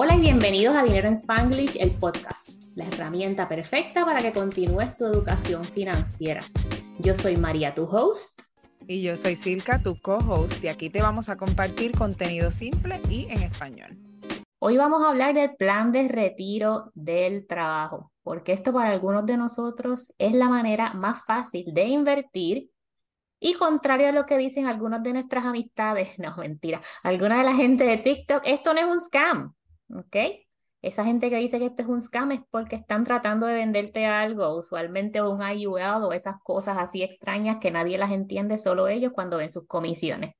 [0.00, 4.96] Hola y bienvenidos a Dinero en Spanglish, el podcast, la herramienta perfecta para que continúes
[4.96, 6.40] tu educación financiera.
[7.00, 8.42] Yo soy María, tu host.
[8.86, 13.26] Y yo soy Silka, tu co-host, y aquí te vamos a compartir contenido simple y
[13.28, 13.98] en español.
[14.60, 19.36] Hoy vamos a hablar del plan de retiro del trabajo, porque esto para algunos de
[19.36, 22.70] nosotros es la manera más fácil de invertir
[23.40, 27.54] y contrario a lo que dicen algunos de nuestras amistades, no, mentira, alguna de la
[27.56, 29.54] gente de TikTok, esto no es un scam.
[29.94, 30.16] ¿Ok?
[30.80, 34.06] Esa gente que dice que esto es un scam es porque están tratando de venderte
[34.06, 39.12] algo, usualmente un IUL o esas cosas así extrañas que nadie las entiende, solo ellos
[39.12, 40.34] cuando ven sus comisiones.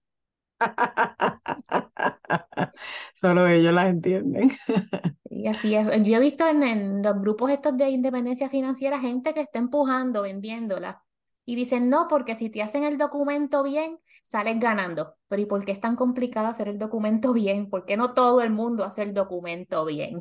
[3.15, 4.51] Solo ellos las entienden.
[5.30, 5.87] Y así es.
[6.03, 10.23] Yo he visto en, en, los grupos estos de independencia financiera gente que está empujando,
[10.23, 11.01] vendiéndola
[11.48, 15.15] y dicen, no, porque si te hacen el documento bien, sales ganando.
[15.29, 17.70] Pero ¿y por qué es tan complicado hacer el documento bien?
[17.70, 20.20] ¿Por qué no todo el mundo hace el documento bien?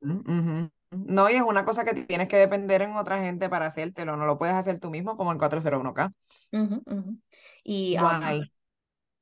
[0.00, 4.24] No, y es una cosa que tienes que depender en otra gente para hacértelo, no
[4.24, 6.12] lo puedes hacer tú mismo como el 401k.
[7.64, 8.44] Y, um,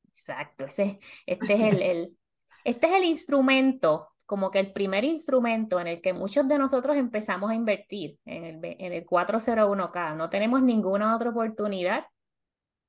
[0.09, 2.19] exacto, ese, este, es el, el,
[2.65, 6.97] este es el instrumento como que el primer instrumento en el que muchos de nosotros
[6.97, 10.15] empezamos a invertir en el, en el 401k.
[10.17, 12.07] No tenemos ninguna otra oportunidad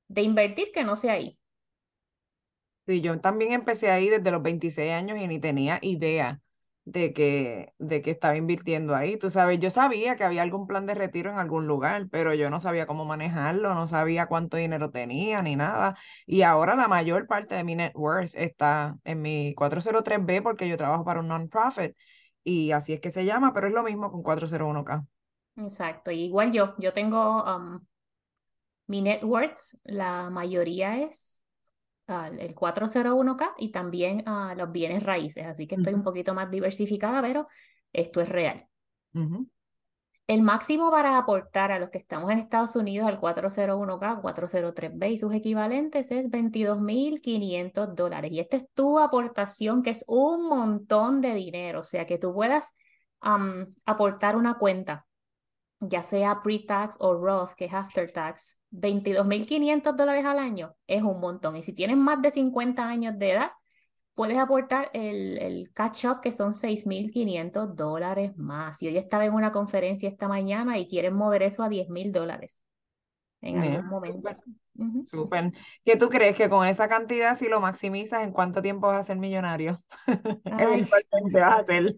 [0.08, 1.38] de invertir que no sea ahí.
[2.86, 6.40] Sí, yo también empecé ahí desde los 26 años y ni tenía idea
[6.90, 9.18] de que, de que estaba invirtiendo ahí.
[9.18, 12.48] Tú sabes, yo sabía que había algún plan de retiro en algún lugar, pero yo
[12.48, 15.96] no sabía cómo manejarlo, no sabía cuánto dinero tenía ni nada.
[16.26, 20.78] Y ahora la mayor parte de mi net worth está en mi 403B porque yo
[20.78, 21.94] trabajo para un non-profit
[22.42, 25.06] y así es que se llama, pero es lo mismo con 401k.
[25.56, 27.80] Exacto, igual yo, yo tengo um,
[28.86, 31.42] mi net worth, la mayoría es
[32.08, 37.20] el 401k y también a los bienes raíces, así que estoy un poquito más diversificada,
[37.20, 37.46] pero
[37.92, 38.66] esto es real.
[40.26, 45.18] El máximo para aportar a los que estamos en Estados Unidos al 401k, 403b y
[45.18, 48.30] sus equivalentes es 22.500 dólares.
[48.32, 52.34] Y esta es tu aportación, que es un montón de dinero, o sea que tú
[52.34, 52.74] puedas
[53.86, 55.06] aportar una cuenta
[55.80, 61.20] ya sea pre-tax o Roth, que es after tax, 22.500 dólares al año es un
[61.20, 61.56] montón.
[61.56, 63.50] Y si tienes más de 50 años de edad,
[64.14, 68.82] puedes aportar el, el catch-up, que son 6.500 dólares más.
[68.82, 72.64] Y hoy estaba en una conferencia esta mañana y quieren mover eso a 10.000 dólares
[73.40, 74.28] en algún momento.
[75.04, 75.52] Súper.
[75.84, 79.04] ¿Qué tú crees que con esa cantidad, si lo maximizas, en cuánto tiempo vas a
[79.04, 79.82] ser millonario?
[80.44, 81.96] Eventualmente vas a ser.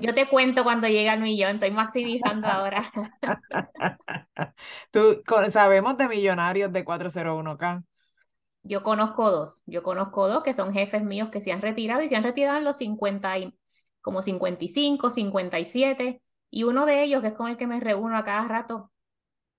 [0.00, 2.84] Yo, te cuento cuando llega el millón, estoy maximizando ahora.
[4.92, 7.84] tú, sabemos de millonarios de 401k.
[8.62, 12.08] Yo conozco dos, yo conozco dos que son jefes míos que se han retirado y
[12.08, 13.54] se han retirado en los 50 y,
[14.00, 18.24] como 55, 57 y uno de ellos que es con el que me reúno a
[18.24, 18.90] cada rato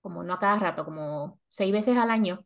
[0.06, 2.38] como no a cada rato, como seis veces al año,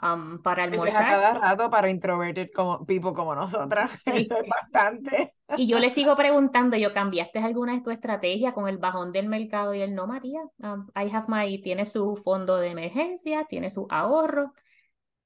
[0.00, 1.02] um, para almorzar.
[1.02, 3.90] a cada rato para introverted como people como nosotras.
[4.06, 5.34] Eso es bastante.
[5.56, 9.26] Y yo le sigo preguntando, yo cambiaste alguna de tu estrategia con el bajón del
[9.26, 10.42] mercado y él no, María.
[10.58, 14.52] Um, I have my, tiene su fondo de emergencia, tiene su ahorro.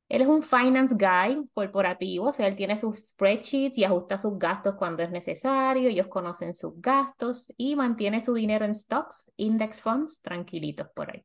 [0.09, 4.39] Él es un finance guy corporativo, o sea, él tiene sus spreadsheets y ajusta sus
[4.39, 9.83] gastos cuando es necesario, ellos conocen sus gastos y mantiene su dinero en stocks, index
[9.83, 11.23] funds, tranquilitos por ahí.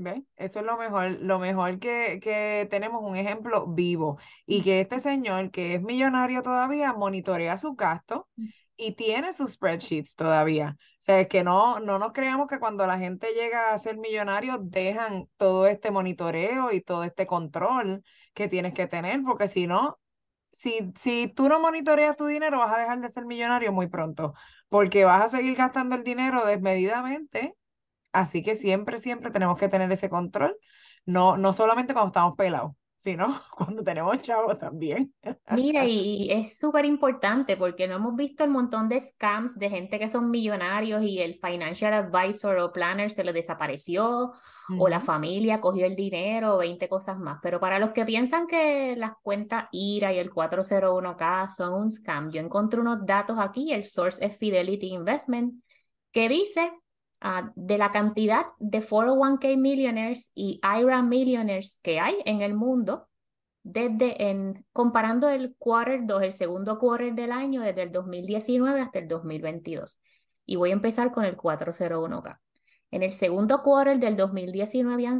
[0.00, 0.24] ¿Ve?
[0.36, 5.00] Eso es lo mejor, lo mejor que, que tenemos un ejemplo vivo y que este
[5.00, 8.46] señor que es millonario todavía monitorea sus gastos mm.
[8.76, 10.76] y tiene sus spreadsheets todavía.
[11.00, 13.98] O sea, es que no, no nos creamos que cuando la gente llega a ser
[13.98, 18.04] millonario dejan todo este monitoreo y todo este control
[18.34, 19.98] que tienes que tener, porque si no,
[20.52, 24.34] si, si tú no monitoreas tu dinero, vas a dejar de ser millonario muy pronto,
[24.68, 27.57] porque vas a seguir gastando el dinero desmedidamente
[28.12, 30.56] Así que siempre, siempre tenemos que tener ese control,
[31.04, 35.14] no, no solamente cuando estamos pelados, sino cuando tenemos chavos también.
[35.50, 39.98] Mira, y es súper importante porque no hemos visto el montón de scams de gente
[39.98, 44.32] que son millonarios y el financial advisor o planner se le desapareció
[44.78, 47.38] o la familia cogió el dinero o 20 cosas más.
[47.42, 52.30] Pero para los que piensan que las cuentas IRA y el 401k son un scam,
[52.30, 55.62] yo encontré unos datos aquí, el source es Fidelity Investment,
[56.12, 56.70] que dice
[57.20, 63.08] Ah, de la cantidad de 401k millionaires y IRA millionaires que hay en el mundo,
[63.64, 69.00] desde en, comparando el quarter 2, el segundo quarter del año, desde el 2019 hasta
[69.00, 69.98] el 2022.
[70.46, 72.38] Y voy a empezar con el 401k.
[72.92, 75.18] En el segundo quarter del 2019,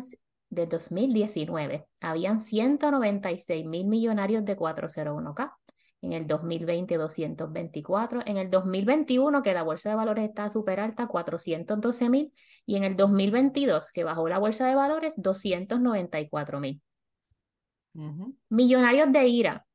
[0.51, 5.53] de 2019 habían 196 mil millonarios de 401k.
[6.03, 11.07] En el 2020 224, en el 2021 que la bolsa de valores está súper alta
[11.07, 12.33] 412 mil
[12.67, 16.81] y en el 2022 que bajó la bolsa de valores 294 mil.
[18.49, 19.67] Millonarios de IRA,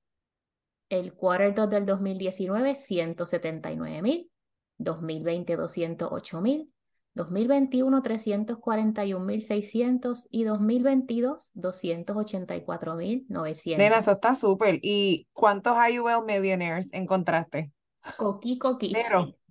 [0.90, 4.32] el quarter 2 del 2019 179 mil,
[4.78, 6.74] 2020 208 mil,
[7.16, 13.78] 2021 341.600 y 2022 284.900.
[13.78, 14.80] Nena, eso está súper.
[14.82, 17.72] ¿Y cuántos IUL Millionaires encontraste?
[18.18, 18.94] Coqui, coqui.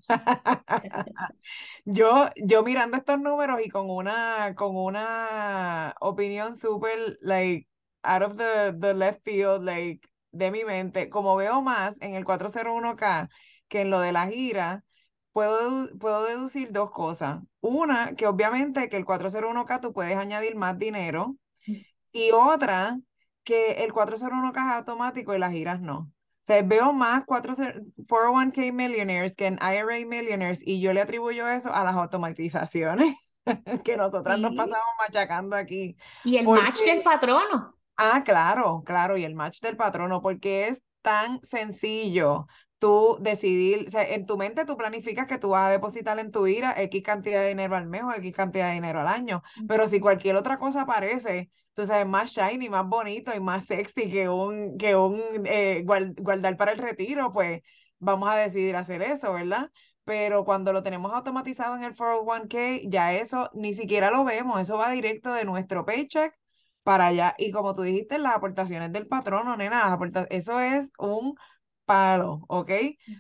[1.85, 7.69] yo, yo mirando estos números y con una, con una opinión súper, like,
[8.03, 12.25] out of the, the left field, like, de mi mente, como veo más en el
[12.25, 13.29] 401k
[13.69, 14.85] que en lo de la gira,
[15.33, 17.41] puedo, puedo deducir dos cosas.
[17.61, 21.37] Una, que obviamente que el 401k tú puedes añadir más dinero.
[22.13, 22.99] Y otra,
[23.45, 25.99] que el 401k es automático y las giras no.
[26.43, 31.73] O sea, veo más 401k millionaires que en IRA millionaires y yo le atribuyo eso
[31.73, 33.17] a las automatizaciones
[33.85, 35.97] que nosotras nos pasamos machacando aquí.
[36.25, 37.77] Y el match del patrono.
[37.97, 42.47] Ah, claro, claro, y el match del patrono, porque es tan sencillo
[42.83, 46.33] tú decidir, o sea, en tu mente tú planificas que tú vas a depositar en
[46.33, 49.41] tu IRA X cantidad de dinero al mes o X cantidad de dinero al año,
[49.69, 54.11] pero si cualquier otra cosa aparece, tú sabes, más shiny, más bonito y más sexy
[54.11, 57.63] que un, que un eh, guardar para el retiro, pues
[58.01, 59.71] vamos a decidir hacer eso, ¿verdad?
[60.03, 64.77] Pero cuando lo tenemos automatizado en el 401k, ya eso ni siquiera lo vemos, eso
[64.77, 66.35] va directo de nuestro paycheck
[66.83, 67.37] para allá.
[67.39, 69.97] Y como tú dijiste, las aportaciones del patrono, nena,
[70.31, 71.37] eso es un
[71.85, 72.71] palo, ¿ok?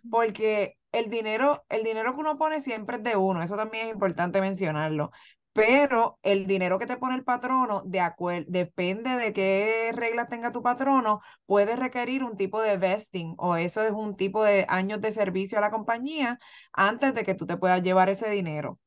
[0.09, 3.93] Porque el dinero, el dinero que uno pone siempre es de uno, eso también es
[3.93, 5.11] importante mencionarlo.
[5.55, 10.51] Pero el dinero que te pone el patrono, de acuerdo, depende de qué reglas tenga
[10.51, 15.01] tu patrono, puede requerir un tipo de vesting o eso es un tipo de años
[15.03, 16.39] de servicio a la compañía
[16.73, 18.79] antes de que tú te puedas llevar ese dinero.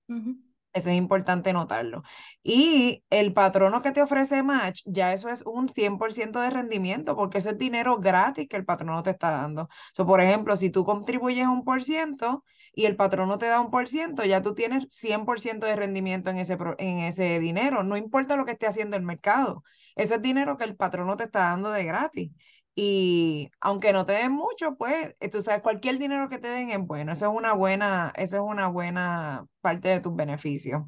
[0.76, 2.04] Eso es importante notarlo.
[2.44, 7.38] Y el patrono que te ofrece Match, ya eso es un 100% de rendimiento, porque
[7.38, 9.70] eso es dinero gratis que el patrono te está dando.
[9.94, 12.44] So, por ejemplo, si tú contribuyes un por ciento
[12.74, 16.40] y el patrono te da un por ciento, ya tú tienes 100% de rendimiento en
[16.40, 17.84] ese, en ese dinero.
[17.84, 19.64] No importa lo que esté haciendo el mercado.
[19.96, 22.32] Ese es dinero que el patrono te está dando de gratis.
[22.76, 26.72] Y aunque no te den mucho, pues, eh, tú sabes, cualquier dinero que te den
[26.72, 27.14] es bueno.
[27.14, 30.84] Eso es una buena, eso es una buena parte de tus beneficios.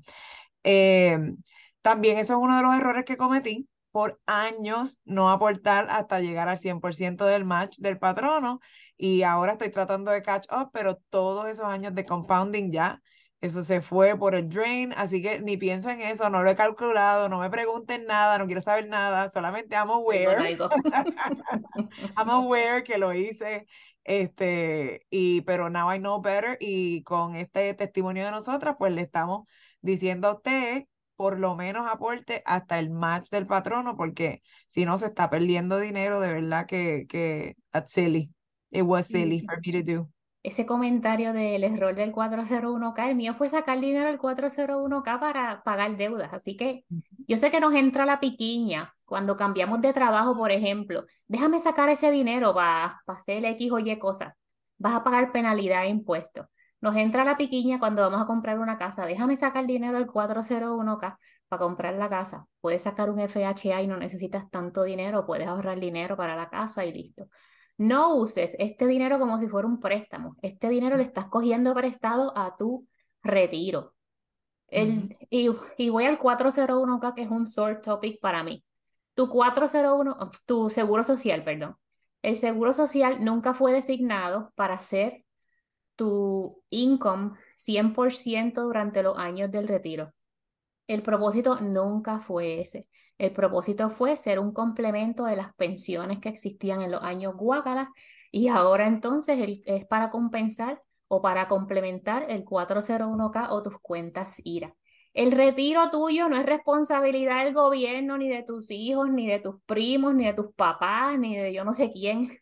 [0.64, 1.38] Em,
[1.82, 6.50] también eso es uno de los errores que cometí por años no aportar hasta llegar
[6.50, 8.60] al 100% del match del patrono
[8.98, 13.02] y ahora estoy tratando de catch up, pero todos esos años de compounding ya
[13.40, 16.56] eso se fue por el drain, así que ni pienso en eso, no lo he
[16.56, 20.58] calculado, no me pregunten nada, no quiero saber nada, solamente I'm aware.
[22.18, 23.68] I'm aware que lo hice,
[24.04, 29.02] este, y, pero now I know better, y con este testimonio de nosotras, pues le
[29.02, 29.48] estamos
[29.82, 30.86] diciendo a usted,
[31.16, 35.80] por lo menos aporte hasta el match del patrono, porque si no se está perdiendo
[35.80, 38.32] dinero, de verdad que, que that's silly.
[38.72, 40.10] It was silly for me to do
[40.48, 45.98] ese comentario del error del 401k, el mío fue sacar dinero del 401k para pagar
[45.98, 46.34] deudas.
[46.34, 46.86] Así que
[47.28, 51.06] yo sé que nos entra la piquiña cuando cambiamos de trabajo, por ejemplo.
[51.28, 54.34] Déjame sacar ese dinero para, para hacer X o Y cosas.
[54.78, 56.46] Vas a pagar penalidad e impuestos.
[56.80, 59.06] Nos entra la piquiña cuando vamos a comprar una casa.
[59.06, 61.18] Déjame sacar dinero del 401k
[61.50, 62.46] para comprar la casa.
[62.62, 65.26] Puedes sacar un FHA y no necesitas tanto dinero.
[65.26, 67.28] Puedes ahorrar dinero para la casa y listo.
[67.78, 70.36] No uses este dinero como si fuera un préstamo.
[70.42, 72.88] Este dinero le estás cogiendo prestado a tu
[73.22, 73.94] retiro.
[74.68, 78.66] El, y, y, voy al 401k, que es un sore topic para mí.
[79.14, 81.78] Tu 401, tu seguro social, perdón.
[82.22, 85.24] El seguro social nunca fue designado para ser
[85.96, 90.14] tu income 100% durante los años del retiro.
[90.88, 92.88] El propósito nunca fue ese.
[93.18, 97.92] El propósito fue ser un complemento de las pensiones que existían en los años Guácala
[98.32, 104.76] y ahora entonces es para compensar o para complementar el 401k o tus cuentas IRA.
[105.14, 109.56] El retiro tuyo no es responsabilidad del gobierno, ni de tus hijos, ni de tus
[109.66, 112.38] primos, ni de tus papás, ni de yo no sé quién.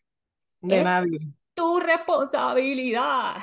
[0.60, 1.20] De nadie.
[1.54, 3.36] Tu responsabilidad.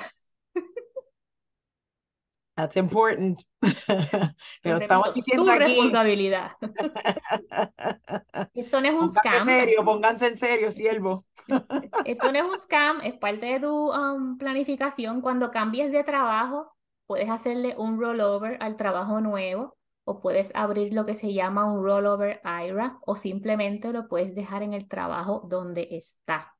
[2.56, 3.40] That's important.
[4.62, 6.52] Pero estamos diciendo tu responsabilidad.
[8.54, 9.50] Esto no es un scam.
[9.50, 11.26] En serio, pónganse en serio, siervo.
[12.06, 15.22] Esto no es un scam, es parte de tu um, planificación.
[15.22, 16.72] Cuando cambies de trabajo,
[17.08, 21.84] puedes hacerle un rollover al trabajo nuevo o puedes abrir lo que se llama un
[21.84, 26.54] rollover IRA o simplemente lo puedes dejar en el trabajo donde está.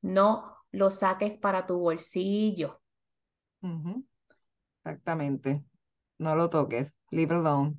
[0.00, 2.80] No lo saques para tu bolsillo.
[4.84, 5.64] Exactamente.
[6.18, 6.92] No lo toques.
[7.10, 7.74] Leave alone.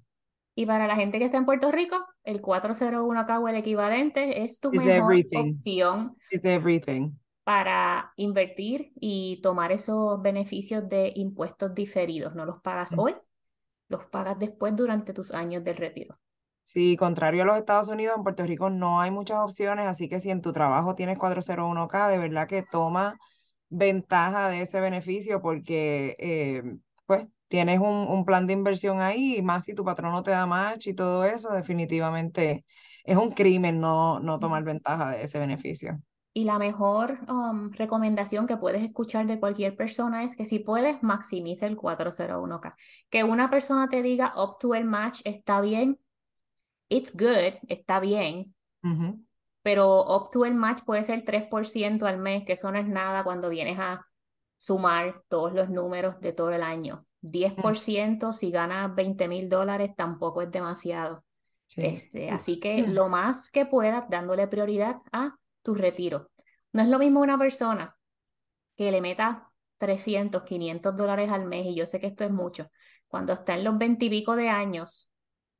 [0.56, 4.60] Y para la gente que está en Puerto Rico, el 401k o el equivalente es
[4.60, 7.12] tu mejor opción everything.
[7.44, 12.34] para invertir y tomar esos beneficios de impuestos diferidos.
[12.36, 13.00] No los pagas mm.
[13.00, 13.16] hoy,
[13.90, 16.18] los pagas después durante tus años del retiro.
[16.64, 20.20] Sí, contrario a los Estados Unidos, en Puerto Rico no hay muchas opciones, así que
[20.20, 23.18] si en tu trabajo tienes 401k, de verdad que toma
[23.70, 26.64] ventaja de ese beneficio porque eh,
[27.06, 30.32] pues tienes un, un, plan de inversión ahí y más si tu patrón no te
[30.32, 32.66] da match y todo eso, definitivamente
[33.06, 36.02] es un crimen no, no tomar ventaja de ese beneficio.
[36.34, 41.02] Y la mejor um, recomendación que puedes escuchar de cualquier persona es que si puedes,
[41.02, 42.76] maximice el 401k.
[43.10, 45.98] Que una persona te diga up to el match está bien,
[46.90, 48.54] it's good, está bien,
[49.62, 53.24] pero up to el match puede ser 3% al mes, que eso no es nada
[53.24, 54.06] cuando vienes a
[54.66, 57.06] sumar todos los números de todo el año.
[57.22, 61.24] 10% si ganas 20 mil dólares tampoco es demasiado.
[61.76, 66.32] Este, así que lo más que puedas, dándole prioridad a tu retiro.
[66.74, 67.96] No es lo mismo una persona
[68.76, 72.70] que le meta 300, 500 dólares al mes, y yo sé que esto es mucho,
[73.08, 75.10] cuando está en los 20 y pico de años,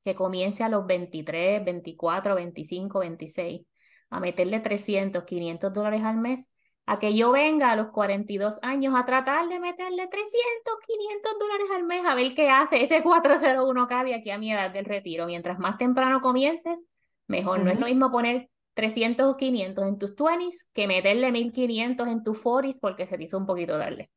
[0.02, 3.66] que comience a los 23, 24, 25, 26
[4.10, 6.48] a meterle 300, 500 dólares al mes,
[6.86, 11.68] a que yo venga a los 42 años a tratar de meterle 300, 500 dólares
[11.74, 15.26] al mes a ver qué hace ese 401k de aquí a mi edad del retiro.
[15.26, 16.84] Mientras más temprano comiences,
[17.26, 17.60] mejor.
[17.60, 22.22] No es lo mismo poner 300 o 500 en tus 20s que meterle 1500 en
[22.22, 24.10] tus 40s porque se te hizo un poquito darle.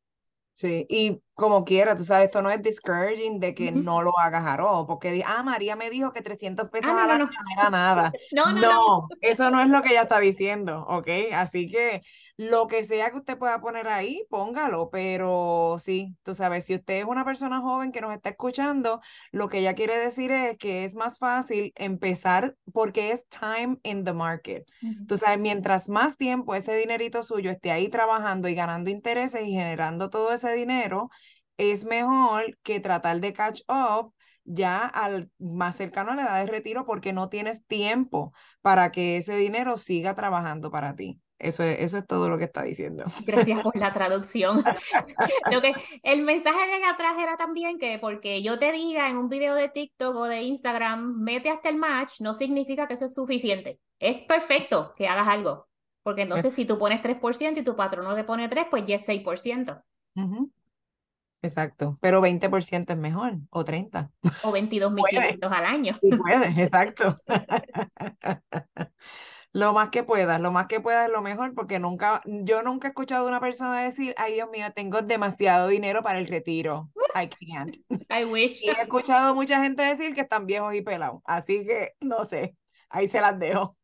[0.52, 4.44] Sí, y como quiera, tú sabes, esto no es discouraging de que no lo hagas
[4.46, 7.30] a porque, ah, María me dijo que 300 pesos ah, no, no, no.
[7.56, 8.12] era nada.
[8.32, 11.08] no, no, no, eso no es lo que ella está diciendo, ¿ok?
[11.32, 12.02] Así que
[12.36, 17.00] lo que sea que usted pueda poner ahí, póngalo, pero sí, tú sabes, si usted
[17.00, 20.86] es una persona joven que nos está escuchando, lo que ella quiere decir es que
[20.86, 24.64] es más fácil empezar porque es time in the market.
[25.06, 29.52] Tú sabes, mientras más tiempo ese dinerito suyo esté ahí trabajando y ganando intereses y
[29.52, 31.10] generando todo ese dinero,
[31.60, 34.14] es mejor que tratar de catch up
[34.44, 39.18] ya al más cercano a la edad de retiro porque no tienes tiempo para que
[39.18, 41.20] ese dinero siga trabajando para ti.
[41.38, 43.04] Eso es, eso es todo lo que está diciendo.
[43.26, 44.62] Gracias por la traducción.
[45.52, 49.28] lo que, el mensaje de atrás era también que porque yo te diga en un
[49.28, 53.14] video de TikTok o de Instagram, mete hasta el match, no significa que eso es
[53.14, 53.78] suficiente.
[53.98, 55.66] Es perfecto que hagas algo.
[56.02, 58.96] Porque entonces si tú pones 3% y tu patrón no le pone 3, pues ya
[58.96, 59.82] es 6%.
[61.42, 64.10] Exacto, pero 20% es mejor, o 30.
[64.42, 65.94] O 22.500 al año.
[66.00, 67.16] Sí puedes, exacto.
[69.52, 72.88] lo más que puedas, lo más que puedas es lo mejor, porque nunca, yo nunca
[72.88, 76.90] he escuchado a una persona decir, ay Dios mío, tengo demasiado dinero para el retiro.
[77.14, 77.76] I can't.
[78.10, 78.60] I wish.
[78.62, 82.54] Y he escuchado mucha gente decir que están viejos y pelados, así que no sé,
[82.90, 83.78] ahí se las dejo.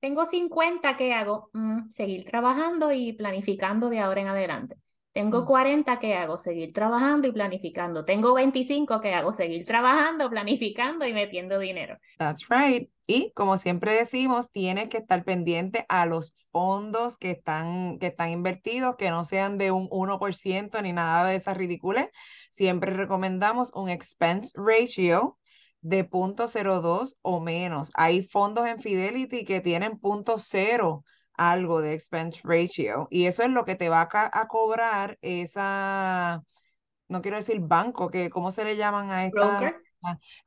[0.00, 1.50] tengo 50, ¿qué hago?
[1.52, 4.76] Mm, seguir trabajando y planificando de ahora en adelante.
[5.14, 5.98] Tengo 40, mm.
[6.00, 6.38] ¿qué hago?
[6.38, 8.04] Seguir trabajando y planificando.
[8.04, 9.32] Tengo 25, ¿qué hago?
[9.32, 11.98] Seguir trabajando, planificando y metiendo dinero.
[12.18, 12.90] That's right.
[13.06, 18.30] Y como siempre decimos, tienes que estar pendiente a los fondos que están, que están
[18.30, 22.08] invertidos, que no sean de un 1% ni nada de esas ridículas.
[22.54, 25.38] Siempre recomendamos un expense ratio
[25.80, 27.92] de 0.02 o menos.
[27.94, 31.04] Hay fondos en Fidelity que tienen 0.0
[31.36, 36.42] algo de expense ratio y eso es lo que te va a, cobrar esa,
[37.08, 39.58] no quiero decir banco, que ¿cómo se le llaman a esta?
[39.58, 39.80] Broker.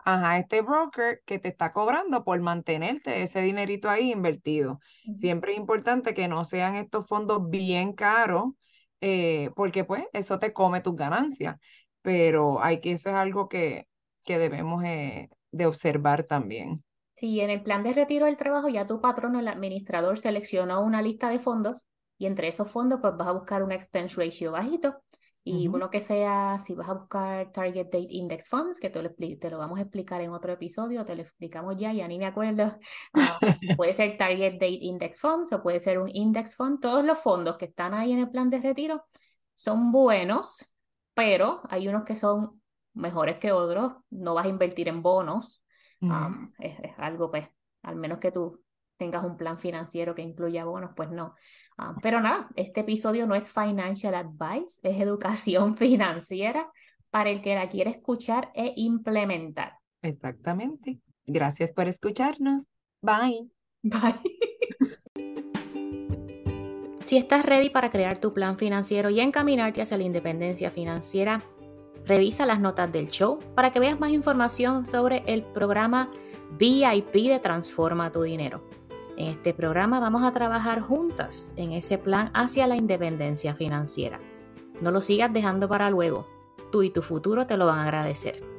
[0.05, 4.79] Ajá, este broker que te está cobrando por mantenerte ese dinerito ahí invertido.
[5.15, 8.53] Siempre es importante que no sean estos fondos bien caros,
[9.01, 11.57] eh, porque pues eso te come tus ganancias,
[12.01, 13.87] pero hay que, eso es algo que,
[14.23, 16.83] que debemos eh, de observar también.
[17.17, 21.01] Si en el plan de retiro del trabajo ya tu patrono, el administrador, seleccionó una
[21.01, 21.83] lista de fondos
[22.19, 25.01] y entre esos fondos pues vas a buscar un expense ratio bajito
[25.43, 29.09] y uno que sea, si vas a buscar Target Date Index Funds, que te lo,
[29.15, 32.25] te lo vamos a explicar en otro episodio, te lo explicamos ya, ya ni me
[32.25, 32.77] acuerdo.
[33.13, 33.39] Ah,
[33.77, 36.81] puede ser Target Date Index Funds o puede ser un Index Fund.
[36.81, 39.05] Todos los fondos que están ahí en el plan de retiro
[39.55, 40.71] son buenos,
[41.13, 42.61] pero hay unos que son
[42.93, 43.93] mejores que otros.
[44.09, 45.63] No vas a invertir en bonos,
[46.59, 47.47] es, algo, pues,
[47.83, 48.61] al menos que tú
[48.97, 51.35] tengas un plan financiero que incluya bonos, pues no.
[52.01, 56.71] pero nada, este episodio no es financial advice, es educación financiera
[57.09, 59.73] para el que la quiere escuchar e implementar.
[60.01, 60.99] Exactamente.
[61.25, 62.65] Gracias por escucharnos.
[63.01, 63.49] Bye.
[63.83, 64.19] Bye.
[67.07, 71.41] Si estás ready para crear tu plan financiero y encaminarte hacia la independencia financiera,
[72.07, 76.09] revisa las notas del show para que veas más información sobre el programa
[76.57, 78.61] VIP de Transforma tu Dinero.
[79.17, 84.19] En este programa vamos a trabajar juntas en ese plan hacia la independencia financiera.
[84.79, 86.27] No lo sigas dejando para luego.
[86.71, 88.56] Tú y tu futuro te lo van a agradecer.